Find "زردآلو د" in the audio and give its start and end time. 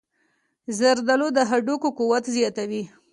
0.77-1.39